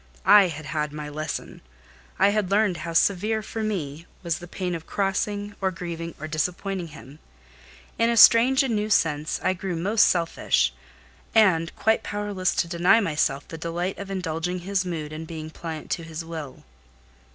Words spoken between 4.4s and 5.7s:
pain of crossing, or